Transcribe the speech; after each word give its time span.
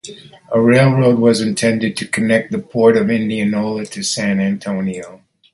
A 0.51 0.59
railroad 0.59 1.19
was 1.19 1.41
intended 1.41 1.95
to 1.97 2.07
connect 2.07 2.51
the 2.51 2.57
port 2.57 2.97
of 2.97 3.11
Indianola 3.11 3.85
to 3.85 4.01
San 4.01 4.39
Antonio. 4.39 5.21